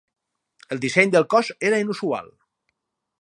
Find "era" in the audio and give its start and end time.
1.69-1.83